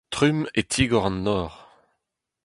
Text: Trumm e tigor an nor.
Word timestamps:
Trumm 0.13 0.39
e 0.59 0.61
tigor 0.71 1.05
an 1.09 1.17
nor. 1.25 1.51